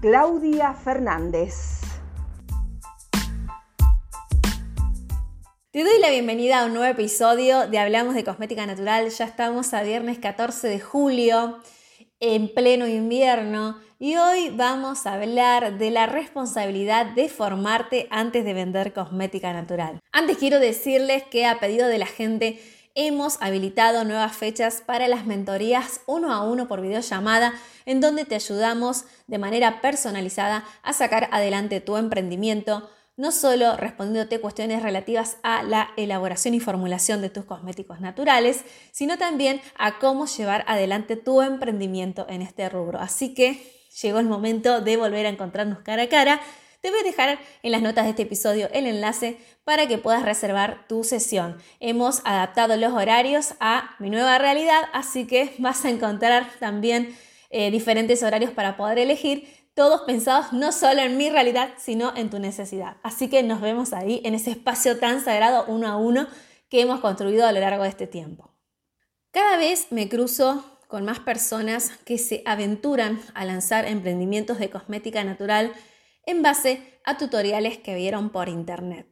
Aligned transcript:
Claudia 0.00 0.74
Fernández. 0.74 1.80
Te 5.70 5.84
doy 5.84 5.98
la 6.00 6.10
bienvenida 6.10 6.60
a 6.60 6.66
un 6.66 6.74
nuevo 6.74 6.92
episodio 6.92 7.66
de 7.66 7.78
Hablamos 7.78 8.14
de 8.14 8.22
Cosmética 8.22 8.66
Natural. 8.66 9.08
Ya 9.08 9.24
estamos 9.24 9.72
a 9.72 9.82
viernes 9.82 10.18
14 10.18 10.68
de 10.68 10.80
julio, 10.80 11.60
en 12.20 12.52
pleno 12.52 12.86
invierno, 12.86 13.78
y 13.98 14.16
hoy 14.16 14.50
vamos 14.50 15.06
a 15.06 15.14
hablar 15.14 15.78
de 15.78 15.90
la 15.90 16.04
responsabilidad 16.04 17.14
de 17.14 17.30
formarte 17.30 18.06
antes 18.10 18.44
de 18.44 18.52
vender 18.52 18.92
cosmética 18.92 19.54
natural. 19.54 20.00
Antes 20.12 20.36
quiero 20.36 20.60
decirles 20.60 21.22
que 21.24 21.46
a 21.46 21.58
pedido 21.58 21.88
de 21.88 21.98
la 21.98 22.06
gente 22.06 22.60
hemos 22.96 23.36
habilitado 23.40 24.04
nuevas 24.04 24.34
fechas 24.34 24.82
para 24.84 25.06
las 25.06 25.26
mentorías 25.26 26.00
uno 26.06 26.32
a 26.32 26.42
uno 26.42 26.66
por 26.66 26.80
videollamada, 26.80 27.52
en 27.84 28.00
donde 28.00 28.24
te 28.24 28.34
ayudamos 28.34 29.04
de 29.28 29.38
manera 29.38 29.80
personalizada 29.80 30.64
a 30.82 30.92
sacar 30.92 31.28
adelante 31.30 31.80
tu 31.80 31.98
emprendimiento, 31.98 32.90
no 33.16 33.32
solo 33.32 33.76
respondiéndote 33.76 34.40
cuestiones 34.40 34.82
relativas 34.82 35.36
a 35.42 35.62
la 35.62 35.90
elaboración 35.96 36.54
y 36.54 36.60
formulación 36.60 37.20
de 37.20 37.30
tus 37.30 37.44
cosméticos 37.44 38.00
naturales, 38.00 38.64
sino 38.92 39.18
también 39.18 39.60
a 39.78 39.98
cómo 39.98 40.26
llevar 40.26 40.64
adelante 40.66 41.16
tu 41.16 41.42
emprendimiento 41.42 42.26
en 42.28 42.42
este 42.42 42.68
rubro. 42.68 42.98
Así 42.98 43.34
que 43.34 43.88
llegó 44.02 44.18
el 44.18 44.26
momento 44.26 44.80
de 44.80 44.96
volver 44.96 45.26
a 45.26 45.30
encontrarnos 45.30 45.80
cara 45.80 46.04
a 46.04 46.08
cara 46.08 46.40
te 46.80 46.90
voy 46.90 47.00
a 47.00 47.02
dejar 47.02 47.38
en 47.62 47.72
las 47.72 47.82
notas 47.82 48.04
de 48.04 48.10
este 48.10 48.22
episodio 48.22 48.68
el 48.72 48.86
enlace 48.86 49.38
para 49.64 49.86
que 49.86 49.98
puedas 49.98 50.22
reservar 50.22 50.86
tu 50.88 51.04
sesión. 51.04 51.56
Hemos 51.80 52.20
adaptado 52.24 52.76
los 52.76 52.92
horarios 52.92 53.54
a 53.60 53.96
mi 53.98 54.10
nueva 54.10 54.38
realidad, 54.38 54.82
así 54.92 55.26
que 55.26 55.54
vas 55.58 55.84
a 55.84 55.90
encontrar 55.90 56.48
también 56.60 57.16
eh, 57.50 57.70
diferentes 57.70 58.22
horarios 58.22 58.50
para 58.50 58.76
poder 58.76 58.98
elegir, 58.98 59.48
todos 59.74 60.02
pensados 60.02 60.52
no 60.52 60.72
solo 60.72 61.02
en 61.02 61.16
mi 61.16 61.28
realidad, 61.28 61.70
sino 61.76 62.16
en 62.16 62.30
tu 62.30 62.38
necesidad. 62.38 62.96
Así 63.02 63.28
que 63.28 63.42
nos 63.42 63.60
vemos 63.60 63.92
ahí 63.92 64.20
en 64.24 64.34
ese 64.34 64.50
espacio 64.50 64.98
tan 64.98 65.22
sagrado 65.22 65.64
uno 65.68 65.88
a 65.88 65.96
uno 65.96 66.26
que 66.68 66.80
hemos 66.80 67.00
construido 67.00 67.46
a 67.46 67.52
lo 67.52 67.60
largo 67.60 67.82
de 67.82 67.90
este 67.90 68.06
tiempo. 68.06 68.50
Cada 69.30 69.56
vez 69.58 69.88
me 69.90 70.08
cruzo 70.08 70.64
con 70.88 71.04
más 71.04 71.18
personas 71.18 71.90
que 72.04 72.16
se 72.16 72.42
aventuran 72.46 73.20
a 73.34 73.44
lanzar 73.44 73.84
emprendimientos 73.86 74.58
de 74.58 74.70
cosmética 74.70 75.24
natural 75.24 75.72
en 76.26 76.42
base 76.42 77.00
a 77.04 77.16
tutoriales 77.16 77.78
que 77.78 77.94
vieron 77.94 78.30
por 78.30 78.48
internet. 78.48 79.06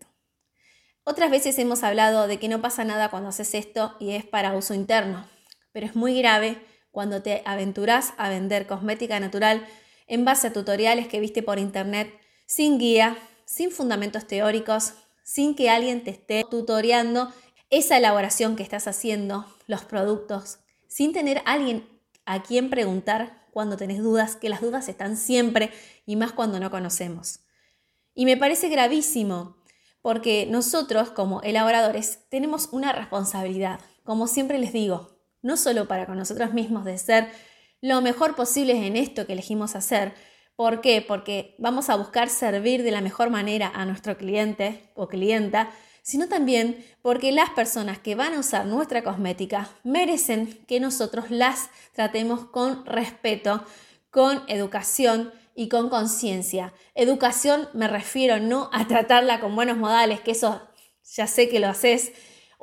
Otras 1.05 1.31
veces 1.31 1.59
hemos 1.59 1.83
hablado 1.83 2.27
de 2.27 2.39
que 2.39 2.49
no 2.49 2.61
pasa 2.61 2.85
nada 2.85 3.11
cuando 3.11 3.29
haces 3.29 3.55
esto 3.55 3.95
y 4.01 4.11
es 4.13 4.25
para 4.25 4.55
uso 4.55 4.75
interno, 4.75 5.27
pero 5.73 5.87
es 5.87 5.95
muy 5.95 6.19
grave 6.19 6.59
cuando 6.91 7.23
te 7.23 7.43
aventuras 7.45 8.15
a 8.17 8.29
vender 8.29 8.67
cosmética 8.67 9.21
natural 9.21 9.67
en 10.07 10.25
base 10.25 10.49
a 10.49 10.53
tutoriales 10.53 11.09
que 11.09 11.21
viste 11.21 11.43
por 11.43 11.59
internet 11.59 12.13
sin 12.47 12.79
guía, 12.79 13.17
sin 13.45 13.71
fundamentos 13.71 14.27
teóricos, 14.27 14.95
sin 15.23 15.55
que 15.55 15.71
alguien 15.71 16.05
te 16.05 16.11
esté 16.11 16.45
tutoriando 16.49 17.33
esa 17.71 17.97
elaboración 17.97 18.57
que 18.57 18.63
estás 18.63 18.87
haciendo, 18.87 19.47
los 19.67 19.85
productos, 19.85 20.59
sin 20.89 21.13
tener 21.13 21.43
alguien 21.45 21.89
a 22.25 22.43
quien 22.43 22.71
preguntar 22.71 23.44
cuando 23.55 23.79
tenés 23.79 24.03
dudas, 24.03 24.37
que 24.37 24.51
las 24.51 24.61
dudas 24.61 24.89
están 24.91 25.17
siempre 25.17 25.71
y 26.05 26.17
más 26.17 26.33
cuando 26.33 26.61
no 26.61 26.71
conocemos. 26.71 27.41
Y 28.13 28.27
me 28.27 28.37
parece 28.37 28.69
gravísimo 28.69 29.57
porque 30.03 30.47
nosotros 30.51 31.09
como 31.09 31.41
elaboradores 31.41 32.29
tenemos 32.29 32.69
una 32.73 32.93
responsabilidad, 32.93 33.81
como 34.03 34.27
siempre 34.27 34.59
les 34.59 34.75
digo, 34.75 35.17
no 35.41 35.57
solo 35.57 35.89
para 35.89 36.05
con 36.05 36.19
nosotros 36.19 36.53
mismos 36.53 36.85
de 36.85 36.99
ser 36.99 37.31
lo 37.81 38.01
mejor 38.03 38.35
posible 38.35 38.87
en 38.87 38.97
esto 38.97 39.27
que 39.27 39.33
elegimos 39.35 39.77
hacer. 39.77 40.15
¿Por 40.57 40.81
qué? 40.81 41.05
Porque 41.07 41.55
vamos 41.59 41.89
a 41.91 41.97
buscar 41.97 42.29
servir 42.29 42.83
de 42.83 42.91
la 42.91 43.01
mejor 43.01 43.31
manera 43.31 43.71
a 43.75 43.85
nuestro 43.87 44.17
cliente 44.17 44.91
o 44.95 45.09
clienta, 45.09 45.71
sino 46.05 46.29
también 46.29 46.85
porque 47.01 47.33
las 47.33 47.49
personas 47.51 47.99
que 47.99 48.15
van 48.15 48.35
a 48.35 48.41
usar 48.41 48.67
nuestra 48.67 49.03
cosmética 49.03 49.71
merecen 49.85 50.59
que 50.69 50.79
nosotros 50.79 51.31
las 51.31 51.71
tratemos 51.95 52.45
con 52.45 52.85
respeto, 52.85 53.65
con 54.11 54.43
educación 54.49 55.33
y 55.55 55.71
con 55.71 55.89
conciencia. 55.89 56.75
Educación 56.95 57.71
me 57.73 57.89
refiero 57.89 58.39
no 58.39 58.69
a 58.75 58.87
tratarla 58.87 59.41
con 59.41 59.57
buenos 59.57 59.79
modales, 59.79 60.21
que 60.21 60.33
eso 60.33 60.61
ya 61.17 61.27
sé 61.27 61.49
que 61.49 61.59
lo 61.59 61.69
haces, 61.69 62.13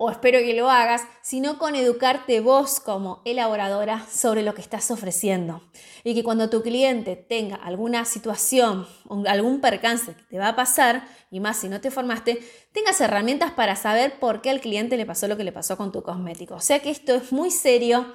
o 0.03 0.09
espero 0.09 0.39
que 0.39 0.55
lo 0.55 0.71
hagas, 0.71 1.03
sino 1.21 1.59
con 1.59 1.75
educarte 1.75 2.39
vos 2.39 2.79
como 2.79 3.21
elaboradora 3.23 4.07
sobre 4.11 4.41
lo 4.41 4.55
que 4.55 4.61
estás 4.61 4.89
ofreciendo. 4.89 5.61
Y 6.03 6.15
que 6.15 6.23
cuando 6.23 6.49
tu 6.49 6.63
cliente 6.63 7.15
tenga 7.15 7.55
alguna 7.57 8.03
situación, 8.05 8.87
algún 9.27 9.61
percance 9.61 10.15
que 10.15 10.23
te 10.23 10.39
va 10.39 10.47
a 10.47 10.55
pasar, 10.55 11.07
y 11.29 11.39
más 11.39 11.57
si 11.57 11.69
no 11.69 11.81
te 11.81 11.91
formaste, 11.91 12.41
tengas 12.71 12.99
herramientas 12.99 13.51
para 13.51 13.75
saber 13.75 14.17
por 14.19 14.41
qué 14.41 14.49
al 14.49 14.59
cliente 14.59 14.97
le 14.97 15.05
pasó 15.05 15.27
lo 15.27 15.37
que 15.37 15.43
le 15.43 15.51
pasó 15.51 15.77
con 15.77 15.91
tu 15.91 16.01
cosmético. 16.01 16.55
O 16.55 16.61
sea 16.61 16.79
que 16.79 16.89
esto 16.89 17.13
es 17.13 17.31
muy 17.31 17.51
serio, 17.51 18.11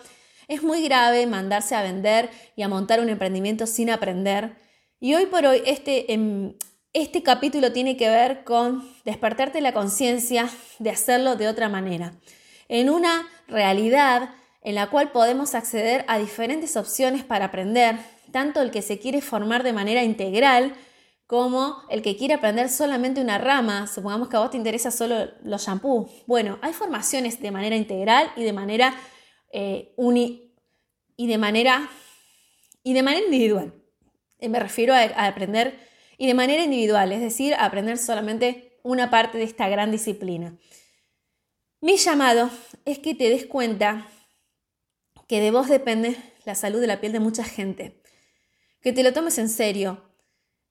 es 0.49 0.65
muy 0.65 0.83
grave 0.83 1.29
mandarse 1.29 1.77
a 1.77 1.83
vender 1.83 2.31
y 2.57 2.63
a 2.63 2.69
montar 2.69 2.99
un 2.99 3.11
emprendimiento 3.11 3.65
sin 3.69 3.91
aprender. 3.91 4.57
Y 4.99 5.15
hoy 5.15 5.27
por 5.27 5.47
hoy 5.47 5.63
este, 5.65 6.13
em, 6.13 6.55
este 7.03 7.23
capítulo 7.23 7.73
tiene 7.73 7.99
que 7.99 8.09
ver 8.09 8.43
con 8.43 8.89
despertarte 9.05 9.61
la 9.61 9.75
conciencia 9.75 10.49
de 10.79 10.89
hacerlo 10.89 11.37
de 11.37 11.47
otra 11.47 11.69
manera, 11.69 12.15
en 12.69 12.89
una 12.89 13.29
realidad 13.49 14.31
en 14.63 14.77
la 14.77 14.89
cual 14.89 15.13
podemos 15.13 15.55
acceder 15.55 16.07
a 16.09 16.19
diferentes 16.19 16.75
opciones 16.75 17.23
para 17.23 17.47
aprender, 17.47 17.99
tanto 18.33 18.63
el 18.63 18.71
que 18.71 18.81
se 18.81 18.99
quiere 18.99 19.21
formar 19.21 19.63
de 19.63 19.75
manera 19.75 20.05
integral 20.05 20.75
como 21.27 21.83
el 21.91 22.01
que 22.01 22.17
quiere 22.17 22.33
aprender 22.33 22.71
solamente 22.71 23.21
una 23.21 23.37
rama, 23.37 23.87
supongamos 23.87 24.29
que 24.29 24.37
a 24.37 24.41
vos 24.41 24.51
te 24.51 24.57
interesa 24.57 24.91
solo 24.91 25.29
los 25.43 25.67
shampoos. 25.67 26.11
Bueno, 26.27 26.59
hay 26.63 26.73
formaciones 26.73 27.43
de 27.43 27.51
manera 27.51 27.77
integral 27.77 28.31
y 28.37 28.43
de 28.43 28.55
manera 28.55 28.95
eh, 29.53 29.93
uni 29.97 30.55
y 31.15 31.27
de 31.27 31.37
manera 31.37 31.91
y 32.83 32.95
de 32.95 33.03
manera 33.03 33.27
individual. 33.27 33.75
Eh, 34.39 34.49
me 34.49 34.61
refiero 34.61 34.95
a 34.95 35.27
aprender 35.27 35.87
y 36.19 36.27
de 36.27 36.35
manera 36.35 36.63
individual, 36.63 37.13
es 37.13 37.21
decir, 37.21 37.55
aprender 37.59 37.99
solamente 37.99 38.79
una 38.83 39.11
parte 39.11 39.39
de 39.39 39.45
esta 39.45 39.69
gran 39.69 39.91
disciplina. 39.91 40.57
Mi 41.81 41.97
llamado 41.97 42.51
es 42.85 42.99
que 42.99 43.15
te 43.15 43.29
des 43.29 43.47
cuenta 43.47 44.09
que 45.29 45.41
de 45.41 45.51
vos 45.51 45.69
depende 45.69 46.17
la 46.45 46.55
salud 46.55 46.81
de 46.81 46.87
la 46.87 47.01
piel 47.01 47.13
de 47.13 47.21
mucha 47.21 47.45
gente, 47.45 48.01
que 48.81 48.93
te 48.93 49.03
lo 49.03 49.13
tomes 49.13 49.39
en 49.39 49.49
serio, 49.49 50.03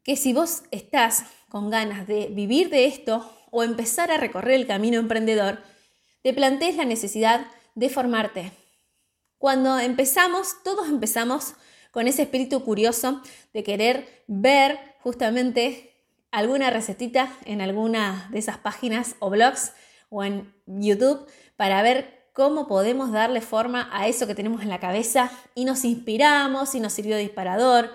que 0.03 0.15
si 0.15 0.33
vos 0.33 0.63
estás 0.71 1.25
con 1.49 1.69
ganas 1.69 2.07
de 2.07 2.27
vivir 2.27 2.69
de 2.69 2.85
esto 2.85 3.29
o 3.51 3.63
empezar 3.63 4.11
a 4.11 4.17
recorrer 4.17 4.55
el 4.55 4.67
camino 4.67 4.99
emprendedor, 4.99 5.61
te 6.21 6.33
plantees 6.33 6.75
la 6.75 6.85
necesidad 6.85 7.47
de 7.75 7.89
formarte. 7.89 8.51
Cuando 9.37 9.77
empezamos, 9.79 10.63
todos 10.63 10.87
empezamos 10.87 11.55
con 11.95 12.09
ese 12.09 12.23
espíritu 12.23 12.61
curioso 12.61 13.21
de 13.53 13.63
querer 13.63 14.25
ver 14.27 14.77
justamente 14.99 15.93
alguna 16.29 16.69
recetita 16.69 17.31
en 17.45 17.61
alguna 17.61 18.27
de 18.33 18.39
esas 18.39 18.57
páginas 18.57 19.15
o 19.19 19.29
blogs 19.29 19.71
o 20.09 20.25
en 20.25 20.53
YouTube 20.65 21.25
para 21.55 21.81
ver 21.83 22.27
cómo 22.33 22.67
podemos 22.67 23.13
darle 23.13 23.39
forma 23.39 23.87
a 23.93 24.09
eso 24.09 24.27
que 24.27 24.35
tenemos 24.35 24.61
en 24.61 24.67
la 24.67 24.81
cabeza 24.81 25.31
y 25.55 25.63
nos 25.63 25.85
inspiramos 25.85 26.75
y 26.75 26.81
nos 26.81 26.91
sirvió 26.91 27.15
de 27.15 27.21
disparador. 27.21 27.89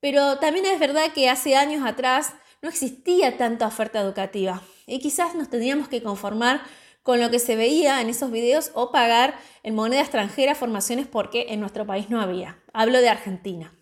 Pero 0.00 0.38
también 0.38 0.66
es 0.66 0.80
verdad 0.80 1.12
que 1.14 1.30
hace 1.30 1.54
años 1.54 1.86
atrás 1.86 2.34
no 2.62 2.68
existía 2.68 3.38
tanta 3.38 3.68
oferta 3.68 4.00
educativa 4.00 4.60
y 4.88 4.98
quizás 4.98 5.36
nos 5.36 5.48
tendríamos 5.48 5.86
que 5.86 6.02
conformar 6.02 6.62
con 7.02 7.20
lo 7.20 7.30
que 7.30 7.38
se 7.38 7.56
veía 7.56 8.00
en 8.00 8.08
esos 8.08 8.30
videos 8.30 8.70
o 8.74 8.92
pagar 8.92 9.38
en 9.62 9.74
moneda 9.74 10.00
extranjera 10.00 10.54
formaciones 10.54 11.06
porque 11.06 11.46
en 11.50 11.60
nuestro 11.60 11.86
país 11.86 12.10
no 12.10 12.20
había. 12.20 12.62
Hablo 12.72 13.00
de 13.00 13.08
Argentina 13.08 13.72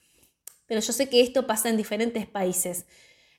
pero 0.69 0.81
yo 0.81 0.93
sé 0.93 1.09
que 1.09 1.23
esto 1.23 1.49
pasa 1.49 1.69
en 1.71 1.77
diferentes 1.77 2.27
países. 2.27 2.85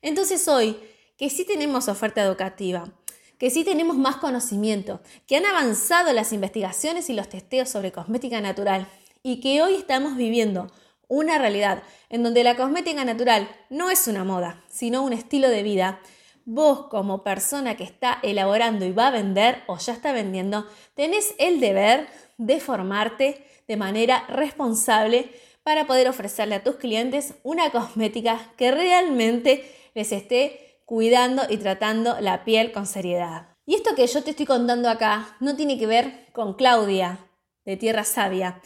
Entonces 0.02 0.48
hoy, 0.50 0.78
que 1.18 1.30
sí 1.30 1.46
tenemos 1.46 1.88
oferta 1.88 2.22
educativa, 2.22 2.92
que 3.38 3.52
sí 3.52 3.64
tenemos 3.64 3.96
más 3.96 4.18
conocimiento, 4.18 5.02
que 5.28 5.38
han 5.38 5.46
avanzado 5.46 6.12
las 6.12 6.34
investigaciones 6.34 7.10
y 7.10 7.14
los 7.14 7.30
testeos 7.30 7.70
sobre 7.70 7.94
cosmética 7.94 8.42
natural 8.42 8.88
y 9.24 9.40
que 9.40 9.62
hoy 9.62 9.76
estamos 9.76 10.18
viviendo 10.18 10.72
una 11.08 11.38
realidad 11.38 11.84
en 12.10 12.24
donde 12.24 12.44
la 12.44 12.58
cosmética 12.58 13.06
natural 13.06 13.48
no 13.70 13.90
es 13.90 14.08
una 14.08 14.24
moda, 14.24 14.64
sino 14.68 15.04
un 15.04 15.14
estilo 15.14 15.50
de 15.50 15.64
vida, 15.64 16.02
vos 16.52 16.88
como 16.88 17.24
persona 17.24 17.78
que 17.78 17.84
está 17.84 18.18
elaborando 18.24 18.84
y 18.84 18.92
va 18.92 19.08
a 19.08 19.12
vender 19.12 19.62
o 19.68 19.78
ya 19.78 19.94
está 19.94 20.12
vendiendo, 20.14 20.66
tenés 20.96 21.36
el 21.38 21.60
deber 21.60 22.08
de 22.38 22.60
formarte 22.60 23.46
de 23.68 23.78
manera 23.78 24.26
responsable 24.30 25.30
para 25.62 25.86
poder 25.86 26.10
ofrecerle 26.10 26.56
a 26.56 26.64
tus 26.64 26.78
clientes 26.78 27.36
una 27.44 27.70
cosmética 27.72 28.52
que 28.58 28.72
realmente 28.72 29.72
les 29.94 30.12
esté 30.12 30.82
cuidando 30.86 31.44
y 31.48 31.58
tratando 31.58 32.20
la 32.20 32.44
piel 32.44 32.72
con 32.72 32.88
seriedad. 32.88 33.56
Y 33.68 33.76
esto 33.76 33.94
que 33.94 34.08
yo 34.08 34.24
te 34.24 34.32
estoy 34.32 34.48
contando 34.48 34.90
acá 34.90 35.38
no 35.40 35.56
tiene 35.56 35.78
que 35.78 35.86
ver 35.86 36.32
con 36.34 36.56
Claudia 36.56 37.20
de 37.64 37.78
Tierra 37.78 38.04
Sabia. 38.04 38.60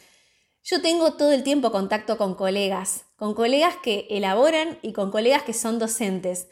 Yo 0.63 0.81
tengo 0.81 1.15
todo 1.15 1.33
el 1.33 1.43
tiempo 1.43 1.73
contacto 1.73 2.17
con 2.17 2.35
colegas, 2.35 3.03
con 3.17 3.33
colegas 3.33 3.75
que 3.83 4.07
elaboran 4.09 4.79
y 4.81 4.93
con 4.93 5.11
colegas 5.11 5.43
que 5.43 5.53
son 5.53 5.79
docentes. 5.79 6.47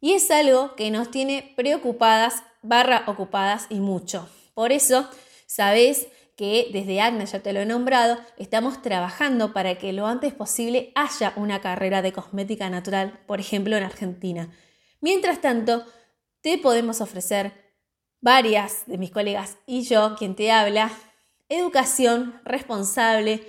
Y 0.00 0.12
es 0.12 0.30
algo 0.30 0.74
que 0.76 0.90
nos 0.90 1.10
tiene 1.10 1.52
preocupadas, 1.56 2.42
barra 2.62 3.04
ocupadas 3.06 3.66
y 3.70 3.80
mucho. 3.80 4.28
Por 4.54 4.72
eso, 4.72 5.08
sabes 5.46 6.08
que 6.36 6.68
desde 6.72 7.00
ACNA, 7.00 7.24
ya 7.24 7.40
te 7.40 7.52
lo 7.52 7.60
he 7.60 7.66
nombrado, 7.66 8.18
estamos 8.36 8.82
trabajando 8.82 9.52
para 9.54 9.78
que 9.78 9.92
lo 9.92 10.06
antes 10.06 10.34
posible 10.34 10.92
haya 10.94 11.32
una 11.36 11.60
carrera 11.60 12.02
de 12.02 12.12
cosmética 12.12 12.68
natural, 12.68 13.18
por 13.26 13.40
ejemplo 13.40 13.76
en 13.76 13.84
Argentina. 13.84 14.50
Mientras 15.00 15.40
tanto, 15.40 15.86
te 16.42 16.58
podemos 16.58 17.00
ofrecer 17.00 17.52
varias 18.20 18.86
de 18.86 18.98
mis 18.98 19.10
colegas 19.10 19.56
y 19.66 19.82
yo, 19.82 20.14
quien 20.18 20.34
te 20.34 20.52
habla, 20.52 20.90
educación 21.48 22.38
responsable, 22.44 23.42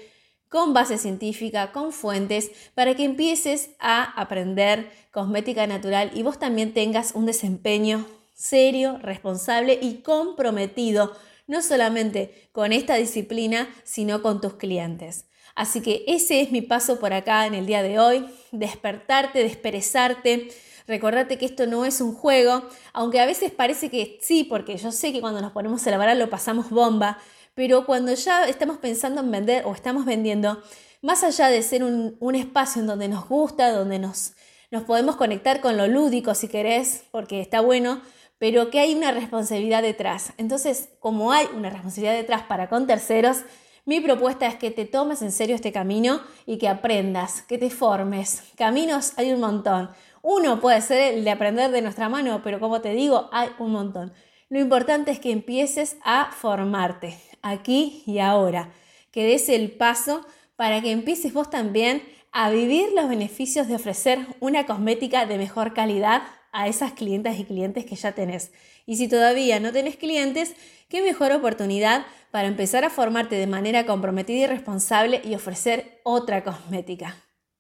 con 0.50 0.74
base 0.74 0.98
científica, 0.98 1.72
con 1.72 1.92
fuentes, 1.92 2.52
para 2.74 2.96
que 2.96 3.04
empieces 3.04 3.72
a 3.80 4.04
aprender 4.04 4.92
cosmética 5.12 5.68
natural 5.68 6.12
y 6.14 6.24
vos 6.24 6.40
también 6.40 6.74
tengas 6.74 7.14
un 7.14 7.26
desempeño 7.26 8.06
serio, 8.38 9.00
responsable 9.02 9.80
y 9.82 10.02
comprometido, 10.04 11.14
no 11.48 11.62
solamente 11.62 12.50
con 12.52 12.72
esta 12.72 12.96
disciplina, 12.96 13.68
sino 13.84 14.22
con 14.22 14.42
tus 14.42 14.54
clientes. 14.54 15.26
Así 15.56 15.82
que 15.82 16.04
ese 16.08 16.42
es 16.42 16.52
mi 16.52 16.62
paso 16.62 17.00
por 17.00 17.14
acá 17.14 17.48
en 17.48 17.56
el 17.56 17.66
día 17.66 17.82
de 17.82 17.98
hoy, 17.98 18.28
despertarte, 18.52 19.40
desperezarte. 19.40 20.50
Recordate 20.86 21.40
que 21.40 21.48
esto 21.48 21.66
no 21.66 21.84
es 21.84 22.00
un 22.00 22.14
juego, 22.14 22.62
aunque 22.94 23.20
a 23.20 23.26
veces 23.26 23.52
parece 23.52 23.90
que 23.90 24.20
sí, 24.22 24.44
porque 24.44 24.78
yo 24.78 24.92
sé 24.92 25.12
que 25.12 25.20
cuando 25.20 25.42
nos 25.42 25.52
ponemos 25.52 25.84
a 25.86 25.90
elaborar 25.90 26.16
lo 26.16 26.30
pasamos 26.30 26.70
bomba, 26.70 27.18
pero 27.58 27.88
cuando 27.88 28.14
ya 28.14 28.46
estamos 28.46 28.78
pensando 28.78 29.22
en 29.22 29.32
vender 29.32 29.66
o 29.66 29.74
estamos 29.74 30.06
vendiendo, 30.06 30.62
más 31.02 31.24
allá 31.24 31.48
de 31.48 31.64
ser 31.64 31.84
un, 31.84 32.36
espacio 32.36 32.82
en 32.82 32.88
donde 32.88 33.08
nos 33.08 33.28
gusta, 33.28 33.72
donde 33.72 33.98
nos, 33.98 34.34
nos 34.70 34.84
podemos 34.84 35.16
conectar 35.16 35.60
con 35.60 35.76
lo 35.76 35.88
lúdico 35.88 36.36
si 36.36 36.50
querés, 36.50 37.06
porque 37.10 37.42
está 37.42 37.62
bueno, 37.62 38.04
pero 38.38 38.70
que 38.70 38.80
hay 38.80 38.94
una 38.94 39.10
responsabilidad 39.10 39.82
detrás. 39.82 40.34
Entonces, 40.38 40.90
como 41.00 41.32
hay 41.32 41.48
una 41.56 41.72
responsabilidad 41.72 42.14
detrás 42.14 42.44
para 42.44 42.70
con 42.70 42.86
terceros, 42.86 43.38
mi 43.86 44.02
propuesta 44.02 44.46
es 44.46 44.54
que 44.54 44.70
te 44.70 44.86
tomes 44.86 45.24
en 45.24 45.32
serio 45.32 45.56
este 45.56 45.72
camino 45.72 46.22
y 46.46 46.60
que 46.60 46.70
aprendas, 46.70 47.42
que 47.42 47.58
te 47.58 47.72
formes. 47.72 48.44
Caminos 48.56 49.14
hay 49.18 49.32
un 49.32 49.40
montón. 49.40 49.90
Uno 50.22 50.60
puede 50.62 50.80
ser 50.82 51.16
el 51.16 51.24
de 51.24 51.32
aprender 51.32 51.72
de 51.72 51.82
nuestra 51.82 52.08
mano, 52.08 52.42
pero 52.44 52.60
como 52.60 52.82
te 52.82 52.92
digo, 52.92 53.30
hay 53.32 53.50
un 53.58 53.72
montón. 53.72 54.14
Lo 54.48 54.60
importante 54.60 55.10
es 55.10 55.20
que 55.20 55.32
empieces 55.32 55.98
a 56.04 56.30
formarte 56.32 57.18
aquí 57.42 58.04
y 58.06 58.20
ahora, 58.20 58.72
que 59.12 59.26
des 59.26 59.50
el 59.50 59.72
paso 59.72 60.26
para 60.56 60.82
que 60.82 60.92
empieces 60.92 61.34
vos 61.34 61.50
también 61.50 62.04
a 62.32 62.50
vivir 62.50 62.90
los 62.96 63.10
beneficios 63.10 63.68
de 63.68 63.76
ofrecer 63.76 64.20
una 64.40 64.66
cosmética 64.66 65.26
de 65.26 65.38
mejor 65.38 65.74
calidad 65.74 66.24
a 66.52 66.68
esas 66.68 66.94
clientas 66.94 67.40
y 67.40 67.46
clientes 67.46 67.86
que 67.86 67.96
ya 67.96 68.14
tenés. 68.14 68.52
Y 68.86 68.98
si 68.98 69.08
todavía 69.08 69.60
no 69.60 69.72
tenés 69.72 69.96
clientes, 69.98 70.56
qué 70.90 71.02
mejor 71.02 71.32
oportunidad 71.32 72.06
para 72.32 72.48
empezar 72.48 72.84
a 72.84 72.90
formarte 72.90 73.36
de 73.36 73.48
manera 73.48 73.86
comprometida 73.86 74.38
y 74.38 74.48
responsable 74.48 75.22
y 75.24 75.36
ofrecer 75.36 76.02
otra 76.04 76.44
cosmética. 76.44 77.16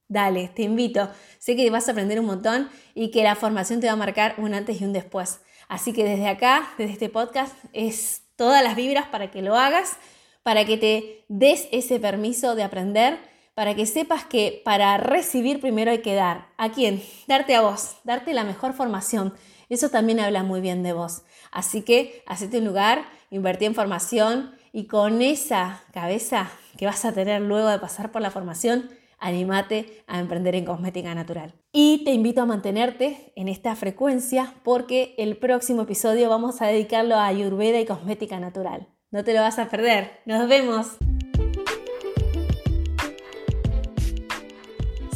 Dale, 0.09 0.49
te 0.49 0.63
invito. 0.63 1.09
Sé 1.39 1.55
que 1.55 1.69
vas 1.69 1.87
a 1.87 1.91
aprender 1.91 2.19
un 2.19 2.27
montón 2.27 2.69
y 2.95 3.11
que 3.11 3.23
la 3.23 3.35
formación 3.35 3.81
te 3.81 3.87
va 3.87 3.93
a 3.93 3.97
marcar 3.97 4.35
un 4.37 4.53
antes 4.53 4.79
y 4.79 4.85
un 4.85 4.93
después. 4.93 5.41
Así 5.67 5.91
que 5.91 6.03
desde 6.03 6.27
acá, 6.27 6.69
desde 6.77 6.93
este 6.93 7.09
podcast, 7.09 7.55
es 7.73 8.21
todas 8.37 8.63
las 8.63 8.77
vibras 8.77 9.07
para 9.07 9.29
que 9.29 9.41
lo 9.41 9.57
hagas, 9.57 9.97
para 10.43 10.63
que 10.65 10.77
te 10.77 11.25
des 11.27 11.67
ese 11.73 11.99
permiso 11.99 12.55
de 12.55 12.63
aprender, 12.63 13.19
para 13.53 13.75
que 13.75 13.85
sepas 13.85 14.23
que 14.23 14.61
para 14.63 14.95
recibir 14.97 15.59
primero 15.59 15.91
hay 15.91 16.01
que 16.01 16.15
dar. 16.15 16.47
¿A 16.57 16.69
quién? 16.69 17.03
Darte 17.27 17.55
a 17.55 17.61
vos, 17.61 17.97
darte 18.05 18.33
la 18.33 18.45
mejor 18.45 18.73
formación. 18.73 19.33
Eso 19.67 19.89
también 19.89 20.21
habla 20.21 20.43
muy 20.43 20.61
bien 20.61 20.83
de 20.83 20.93
vos. 20.93 21.23
Así 21.51 21.81
que 21.81 22.23
hacete 22.27 22.59
un 22.59 22.65
lugar, 22.65 23.03
invertí 23.31 23.65
en 23.65 23.75
formación 23.75 24.55
y 24.71 24.85
con 24.85 25.21
esa 25.21 25.83
cabeza 25.91 26.49
que 26.77 26.85
vas 26.85 27.03
a 27.03 27.11
tener 27.11 27.41
luego 27.41 27.67
de 27.67 27.79
pasar 27.79 28.11
por 28.11 28.21
la 28.21 28.31
formación, 28.31 28.89
Anímate 29.19 30.03
a 30.07 30.19
emprender 30.19 30.55
en 30.55 30.65
cosmética 30.65 31.13
natural. 31.15 31.53
Y 31.71 32.03
te 32.05 32.11
invito 32.11 32.41
a 32.41 32.45
mantenerte 32.45 33.33
en 33.35 33.47
esta 33.47 33.75
frecuencia 33.75 34.53
porque 34.63 35.15
el 35.17 35.37
próximo 35.37 35.83
episodio 35.83 36.29
vamos 36.29 36.61
a 36.61 36.67
dedicarlo 36.67 37.15
a 37.15 37.27
Ayurveda 37.27 37.79
y 37.79 37.85
cosmética 37.85 38.39
natural. 38.39 38.87
No 39.09 39.23
te 39.23 39.33
lo 39.33 39.41
vas 39.41 39.57
a 39.57 39.69
perder. 39.69 40.11
Nos 40.25 40.47
vemos. 40.47 40.97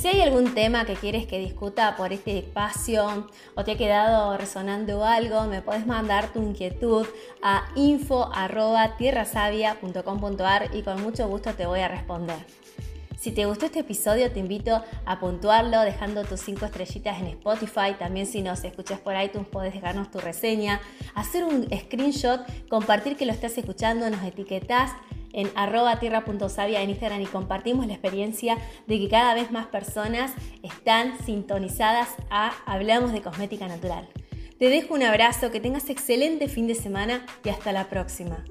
Si 0.02 0.08
hay 0.08 0.22
algún 0.22 0.56
tema 0.56 0.86
que 0.86 0.96
quieres 0.96 1.28
que 1.28 1.38
discuta 1.38 1.96
por 1.96 2.12
este 2.12 2.40
espacio 2.40 3.28
o 3.54 3.64
te 3.64 3.74
ha 3.74 3.78
quedado 3.78 4.36
resonando 4.36 5.06
algo, 5.06 5.44
me 5.44 5.62
puedes 5.62 5.86
mandar 5.86 6.34
tu 6.34 6.42
inquietud 6.42 7.06
a 7.44 7.68
info.tierrasavia.com.ar 7.76 10.74
y 10.74 10.82
con 10.82 11.04
mucho 11.04 11.28
gusto 11.28 11.54
te 11.54 11.68
voy 11.68 11.82
a 11.82 11.88
responder. 11.88 12.40
Si 13.22 13.32
te 13.32 13.46
gustó 13.46 13.68
este 13.68 13.82
episodio, 13.82 14.32
te 14.32 14.40
invito 14.40 14.84
a 15.06 15.20
puntuarlo 15.20 15.82
dejando 15.82 16.24
tus 16.24 16.40
5 16.40 16.66
estrellitas 16.66 17.22
en 17.22 17.28
Spotify. 17.28 17.94
También 18.00 18.26
si 18.26 18.42
nos 18.42 18.64
escuchas 18.64 19.00
por 19.00 19.14
iTunes, 19.16 19.48
puedes 19.48 19.76
dejarnos 19.76 20.10
tu 20.10 20.18
reseña, 20.20 20.82
hacer 21.14 21.44
un 21.44 21.68
screenshot, 21.70 22.42
compartir 22.68 23.18
que 23.18 23.28
lo 23.28 23.32
estás 23.32 23.56
escuchando, 23.60 24.10
nos 24.10 24.24
etiquetas 24.24 24.94
en 25.34 25.52
arroba 25.54 26.00
tierra.savia 26.00 26.82
en 26.82 26.90
Instagram 26.90 27.22
y 27.22 27.28
compartimos 27.28 27.86
la 27.86 27.94
experiencia 27.94 28.58
de 28.88 28.98
que 28.98 29.08
cada 29.08 29.36
vez 29.36 29.52
más 29.52 29.68
personas 29.68 30.34
están 30.64 31.24
sintonizadas 31.24 32.10
a 32.32 32.52
Hablamos 32.66 33.14
de 33.14 33.22
Cosmética 33.22 33.68
Natural. 33.68 34.10
Te 34.58 34.70
dejo 34.70 34.96
un 34.96 35.04
abrazo, 35.04 35.52
que 35.52 35.60
tengas 35.60 35.92
excelente 35.92 36.48
fin 36.48 36.66
de 36.66 36.74
semana 36.74 37.24
y 37.46 37.50
hasta 37.50 37.72
la 37.72 37.88
próxima. 37.88 38.44